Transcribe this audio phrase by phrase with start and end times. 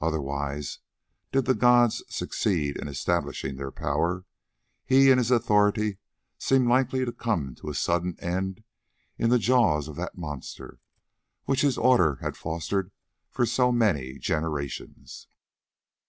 [0.00, 0.78] Otherwise,
[1.32, 4.24] did the "gods" succeed in establishing their power,
[4.86, 5.98] he and his authority
[6.38, 8.62] seemed likely to come to a sudden end
[9.18, 10.78] in the jaws of that monster,
[11.46, 12.92] which his order had fostered
[13.28, 15.26] for so many generations.